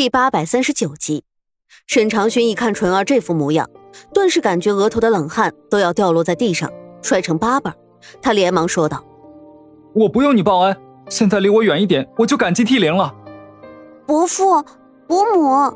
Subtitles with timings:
[0.00, 1.24] 第八百三十九集，
[1.86, 3.68] 沈长勋一看纯儿这副模样，
[4.14, 7.76] 顿时感觉额头的冷汗都要掉落在地上，摔成八瓣。
[8.22, 9.04] 他连忙说道
[9.92, 10.74] ：“我不用你报恩，
[11.10, 13.14] 现在离我远一点，我就感激涕零了。”
[14.08, 14.64] 伯父、
[15.06, 15.70] 伯母，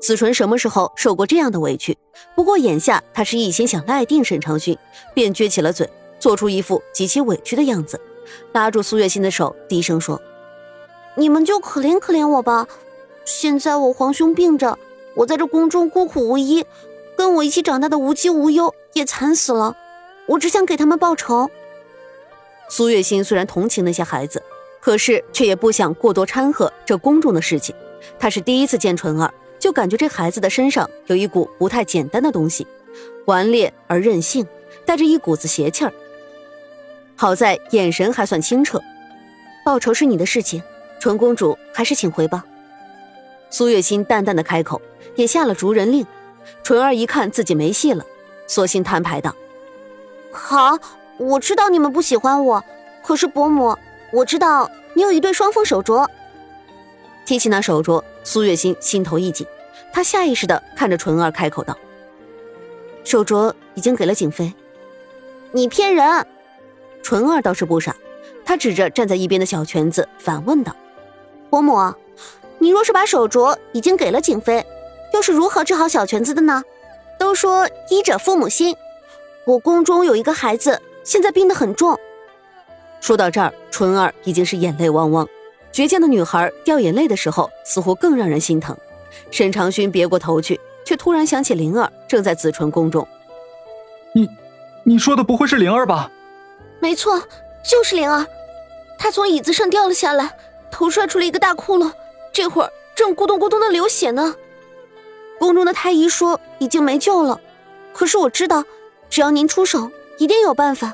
[0.00, 1.94] 子纯什么时候受过这样的委屈？
[2.34, 4.74] 不过眼下他是一心想赖定沈长勋，
[5.12, 5.86] 便撅起了嘴，
[6.18, 8.00] 做出一副极其委屈的样子，
[8.52, 10.18] 拉住苏月心的手，低声说
[11.14, 12.66] ：“你们就可怜可怜我吧。”
[13.24, 14.78] 现在我皇兄病着，
[15.14, 16.64] 我在这宫中孤苦无依，
[17.16, 19.74] 跟我一起长大的无姬无忧也惨死了，
[20.26, 21.50] 我只想给他们报仇。
[22.68, 24.42] 苏月心虽然同情那些孩子，
[24.80, 27.74] 可是却也不想过多掺和这宫中的事情。
[28.18, 32.66] 她是第一次见纯儿，就感觉这孩子的身上有一股不太简单的东西，
[33.24, 34.46] 顽劣而任性，
[34.84, 35.92] 带着一股子邪气儿。
[37.16, 38.82] 好在眼神还算清澈，
[39.64, 40.62] 报仇是你的事情，
[41.00, 42.44] 纯公主还是请回吧。
[43.54, 44.82] 苏月心淡淡的开口，
[45.14, 46.04] 也下了逐人令。
[46.64, 48.04] 纯儿一看自己没戏了，
[48.48, 49.32] 索性摊牌道
[50.34, 50.76] ：“好，
[51.18, 52.64] 我知道你们不喜欢我，
[53.00, 53.78] 可是伯母，
[54.12, 56.04] 我知道你有一对双凤手镯。”
[57.24, 59.46] 提起那手镯，苏月心心头一紧，
[59.92, 61.78] 她下意识的看着纯儿开口道
[63.06, 64.52] ：“手镯已经给了景妃。”
[65.54, 66.26] 你骗人！
[67.04, 67.94] 纯儿倒是不傻，
[68.44, 70.74] 她指着站在一边的小泉子反问道
[71.48, 71.94] ：“伯母。”
[72.64, 74.64] 你若是把手镯已经给了景妃，
[75.12, 76.64] 又是如何治好小泉子的呢？
[77.18, 78.74] 都说医者父母心，
[79.44, 81.94] 我宫中有一个孩子，现在病得很重。
[83.02, 85.28] 说到这儿，纯儿已经是眼泪汪汪。
[85.74, 88.74] 倔强的女孩掉眼泪的时候，似乎更让人心疼。
[89.30, 93.06] 沈长勋别过头去，却突然想起灵儿正在紫纯宫中。
[94.14, 94.26] 你，
[94.84, 96.10] 你说的不会是灵儿吧？
[96.80, 97.22] 没错，
[97.62, 98.26] 就是灵儿。
[98.98, 100.34] 她从椅子上掉了下来，
[100.70, 101.92] 头摔出了一个大窟窿。
[102.34, 104.34] 这会儿正咕咚咕咚的流血呢，
[105.38, 107.40] 宫中的太医说已经没救了，
[107.92, 108.64] 可是我知道，
[109.08, 110.92] 只要您出手，一定有办法。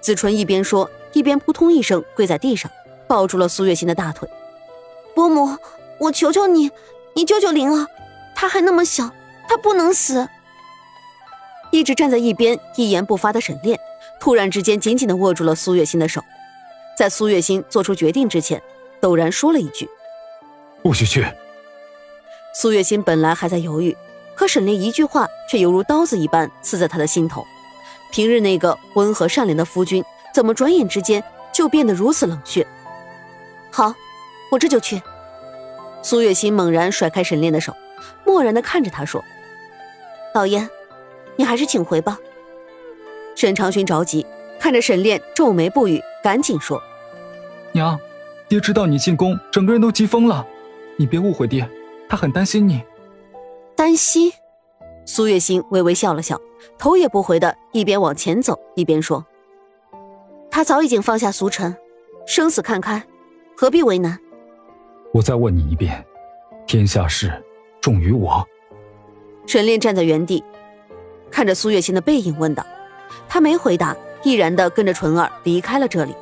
[0.00, 2.70] 子纯一边说，一边扑通一声跪在地上，
[3.06, 4.26] 抱住了苏月心的大腿。
[5.14, 5.54] 伯母，
[5.98, 6.70] 我求求你，
[7.12, 7.86] 你救救灵儿，
[8.34, 9.10] 她还那么小，
[9.46, 10.26] 她不能死。
[11.70, 13.78] 一直站在一边一言不发的沈炼，
[14.18, 16.22] 突然之间紧紧的握住了苏月心的手，
[16.96, 18.62] 在苏月心做出决定之前，
[18.98, 19.86] 陡然说了一句。
[20.82, 21.24] 不许去！
[22.54, 23.96] 苏月心本来还在犹豫，
[24.34, 27.46] 可沈炼一句话却犹如刀子一般刺在他的心头。
[28.10, 30.04] 平日那个温和善良的夫君，
[30.34, 31.22] 怎么转眼之间
[31.52, 32.66] 就变得如此冷血？
[33.70, 33.94] 好，
[34.50, 35.00] 我这就去。
[36.02, 37.74] 苏月心猛然甩开沈炼的手，
[38.26, 39.24] 漠然的看着他说
[40.34, 40.68] ：“老爷，
[41.36, 42.18] 你还是请回吧。”
[43.34, 44.26] 沈长勋着急，
[44.60, 46.82] 看着沈炼皱眉不语，赶紧说
[47.72, 47.98] ：“娘，
[48.46, 50.46] 爹知道你进宫，整个人都急疯了。”
[50.96, 51.68] 你别误会爹，
[52.08, 52.82] 他很担心你。
[53.74, 54.32] 担心？
[55.04, 56.40] 苏月心微微笑了笑，
[56.78, 59.26] 头也不回的一边往前走一边说
[60.48, 61.76] ：“他早已经放下俗尘，
[62.24, 63.02] 生死看开，
[63.56, 64.16] 何必为难？”
[65.12, 66.04] 我再问你一遍，
[66.66, 67.32] 天下事
[67.80, 68.46] 重于我。
[69.44, 70.44] 沈炼站在原地，
[71.32, 72.64] 看着苏月心的背影问道
[73.28, 76.14] ：“他没回答，毅然的跟着纯儿离开了这里。”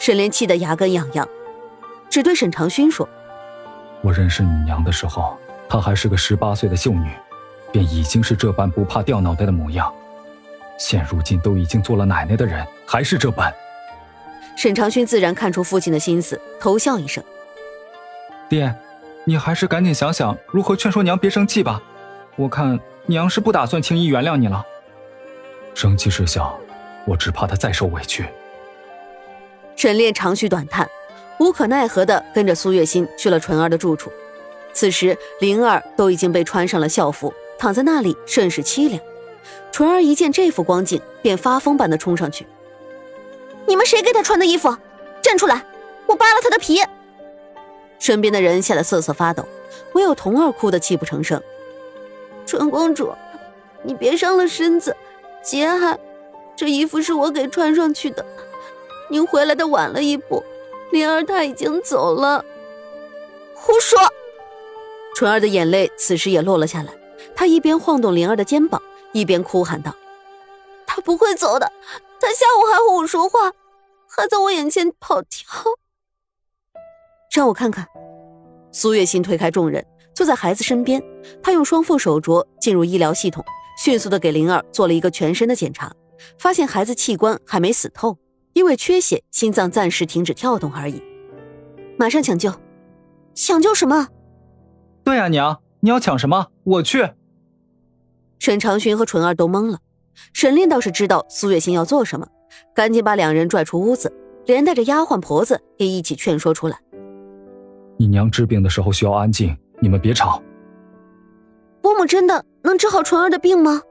[0.00, 1.28] 沈炼气得牙根痒痒，
[2.10, 3.08] 只对沈长勋说。
[4.06, 5.36] 我认识你娘的时候，
[5.68, 7.10] 她还是个十八岁的秀女，
[7.72, 9.92] 便已经是这般不怕掉脑袋的模样。
[10.78, 13.52] 现如今都已经做了奶奶的人，还是这般。
[14.56, 17.24] 沈长勋自然看出父亲的心思，偷笑一声
[18.48, 18.72] ：“爹，
[19.24, 21.82] 你还是赶紧想想如何劝说娘别生气吧。
[22.36, 24.64] 我看娘是不打算轻易原谅你了。
[25.74, 26.56] 生气是小，
[27.06, 28.24] 我只怕她再受委屈。”
[29.74, 30.88] 沈炼长吁短叹。
[31.38, 34.10] 无可奈何的跟着苏月心去了纯儿的住处。
[34.72, 39.00] 此时灵儿都已经被穿上了校服，躺在那里甚是凄凉。
[39.72, 42.46] 纯儿一见这副光景，便发疯般的冲上去
[43.66, 44.76] ：“你们谁给她穿的衣服？
[45.22, 45.64] 站出来，
[46.06, 46.80] 我扒了她的皮！”
[47.98, 49.46] 身边的人吓得瑟瑟发抖，
[49.94, 51.42] 唯有童儿哭得泣不成声
[52.46, 53.12] ：“纯公主，
[53.82, 54.94] 你别伤了身子，
[55.42, 55.98] 节哀。
[56.54, 58.24] 这衣服是我给穿上去的，
[59.10, 60.42] 您回来的晚了一步。”
[60.90, 62.44] 灵儿她已经走了，
[63.54, 63.98] 胡说！
[65.14, 66.92] 纯儿的眼泪此时也落了下来，
[67.34, 68.80] 她一边晃动灵儿的肩膀，
[69.12, 69.94] 一边哭喊道
[70.86, 71.72] ：“她不会走的，
[72.20, 73.52] 她下午还和我说话，
[74.08, 75.46] 还在我眼前跑跳。
[77.34, 77.86] ”让我看看。
[78.72, 79.84] 苏月心推开众人，
[80.14, 81.02] 坐在孩子身边，
[81.42, 83.42] 她用双副手镯进入医疗系统，
[83.82, 85.90] 迅速的给灵儿做了一个全身的检查，
[86.38, 88.18] 发现孩子器官还没死透。
[88.56, 91.02] 因为缺血，心脏暂时停止跳动而已。
[91.98, 92.50] 马上抢救，
[93.34, 94.08] 抢救什么？
[95.04, 96.46] 对啊，娘，你要抢什么？
[96.64, 97.06] 我去。
[98.38, 99.80] 沈长勋和纯儿都懵了，
[100.32, 102.26] 沈炼倒是知道苏月心要做什么，
[102.74, 104.10] 赶紧把两人拽出屋子，
[104.46, 106.80] 连带着丫鬟婆子也一起劝说出来。
[107.98, 110.42] 你娘治病的时候需要安静，你们别吵。
[111.82, 113.82] 伯母真的能治好纯儿的病吗？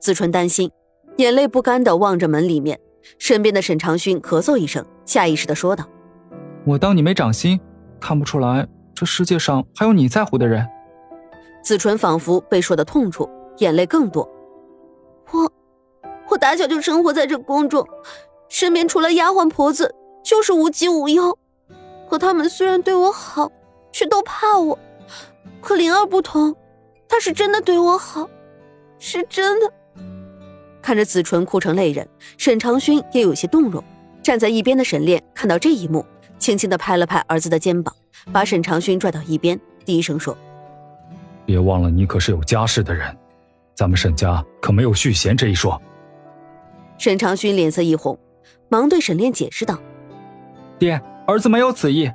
[0.00, 0.68] 子纯担心，
[1.18, 2.80] 眼泪不甘的望着门里面，
[3.18, 5.84] 身边的沈长勋咳嗽一声，下意识的说道
[6.66, 7.58] ：“我当你没长心，
[8.00, 10.68] 看不出来这世界上还有你在乎的人。”
[11.64, 13.28] 子纯仿佛被说的痛楚，
[13.58, 14.28] 眼泪更多。
[15.32, 15.52] 我，
[16.28, 17.86] 我打小就生活在这宫中，
[18.48, 21.38] 身边除了丫鬟婆子就是无疾无忧，
[22.08, 23.50] 可他们虽然对我好，
[23.92, 24.78] 却都怕我。
[25.60, 26.54] 可灵儿不同。
[27.08, 28.28] 她是真的对我好，
[28.98, 29.72] 是真的。
[30.88, 32.08] 看着子纯哭成泪人，
[32.38, 33.84] 沈长勋也有些动容。
[34.22, 36.02] 站在一边的沈炼看到这一幕，
[36.38, 37.94] 轻轻的拍了拍儿子的肩膀，
[38.32, 40.34] 把沈长勋拽到一边，低声说
[41.44, 43.14] ：“别忘了，你可是有家室的人，
[43.74, 45.78] 咱们沈家可没有续弦这一说。”
[46.96, 48.18] 沈长勋脸色一红，
[48.70, 49.78] 忙对沈炼解释道
[50.80, 52.10] ：“爹，儿子没有此意。”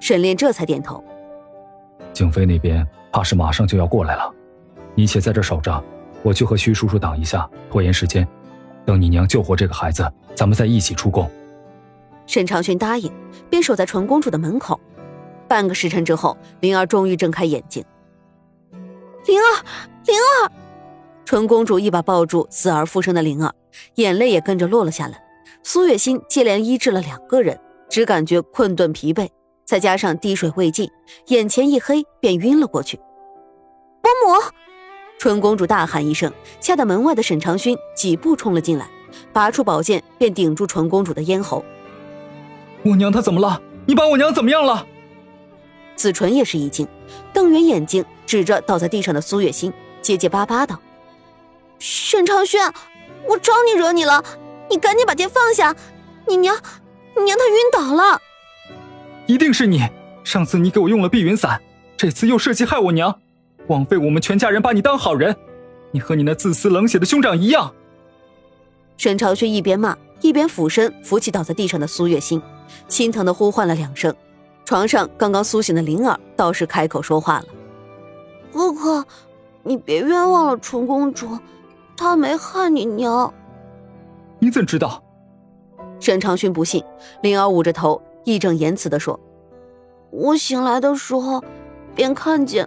[0.00, 1.02] 沈炼这才点头。
[2.12, 2.86] 景妃那边。
[3.10, 4.34] 怕是马上就要过来了，
[4.96, 5.82] 你且在这守着，
[6.24, 8.26] 我去和徐叔叔挡一下，拖延时间。
[8.86, 11.30] 等你娘救活这个孩子，咱们再一起出宫。
[12.26, 13.12] 沈长勋答应，
[13.50, 14.80] 便守在纯公主的门口。
[15.46, 17.84] 半个时辰之后，灵儿终于睁开眼睛。
[19.26, 19.64] 灵儿，
[20.06, 20.50] 灵儿！
[21.26, 23.54] 纯公主一把抱住死而复生的灵儿，
[23.96, 25.22] 眼泪也跟着落了下来。
[25.62, 27.60] 苏月心接连医治了两个人，
[27.90, 29.28] 只感觉困顿疲惫。
[29.66, 30.90] 再加上滴水未进，
[31.28, 32.98] 眼前一黑，便晕了过去。
[35.24, 36.30] 春公主大喊一声，
[36.60, 38.86] 吓得门外的沈长勋几步冲了进来，
[39.32, 41.64] 拔出宝剑便顶住纯公主的咽喉。
[42.82, 43.58] 我娘她怎么了？
[43.86, 44.86] 你把我娘怎么样了？
[45.96, 46.86] 子纯也是一惊，
[47.32, 49.72] 瞪圆眼睛，指着倒在地上的苏月心，
[50.02, 50.78] 结结巴巴道
[51.80, 52.60] ：“沈长勋，
[53.26, 54.22] 我招你惹你了？
[54.68, 55.74] 你赶紧把剑放下！
[56.28, 56.54] 你娘，
[57.16, 58.20] 你娘她晕倒了。”
[59.24, 59.88] 一定是你！
[60.22, 61.62] 上次你给我用了碧云伞，
[61.96, 63.22] 这次又设计害我娘，
[63.68, 65.34] 枉费我们全家人把你当好人。
[65.90, 67.72] 你和你那自私冷血的兄长一样。
[68.96, 72.42] 沈朝却一边骂一边俯身扶起倒在地上的苏月心，
[72.88, 74.14] 心疼的呼唤了两声。
[74.64, 77.46] 床上刚刚苏醒的灵儿倒是开口说话了
[78.52, 79.04] ：“哥哥，
[79.62, 81.38] 你别冤枉了纯公主，
[81.96, 83.32] 她没害你娘。”
[84.40, 85.02] 你怎知道？
[86.00, 86.82] 沈长勋不信，
[87.22, 88.00] 灵儿捂着头。
[88.24, 89.20] 义正言辞地说
[90.10, 91.44] ：“我醒来的时候，
[91.94, 92.66] 便看见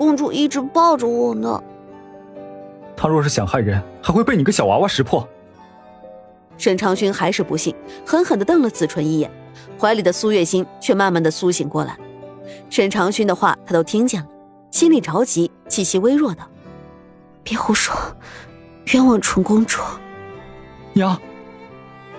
[0.00, 1.62] 公主一直抱着我呢。
[2.96, 5.28] 他若是想害人，还会被你个小娃娃识破。”
[6.56, 7.74] 沈长勋还是不信，
[8.06, 9.30] 狠狠的瞪了子纯一眼，
[9.78, 11.98] 怀里的苏月心却慢慢的苏醒过来。
[12.70, 14.28] 沈长勋的话他都听见了，
[14.70, 16.48] 心里着急，气息微弱道
[17.44, 17.94] ：“别胡说，
[18.94, 19.82] 冤枉纯公主。
[20.94, 21.20] 娘，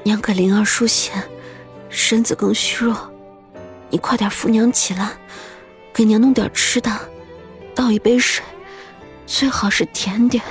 [0.04, 1.14] 娘给灵儿输血。”
[1.90, 2.96] 身子更虚弱，
[3.90, 5.14] 你快点扶娘起来，
[5.92, 6.92] 给娘弄点吃的，
[7.82, 8.46] 倒一杯水，
[9.26, 10.44] 最好是甜点。